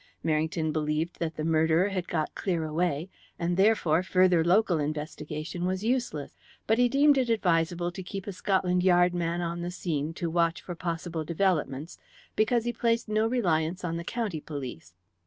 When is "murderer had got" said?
1.43-2.33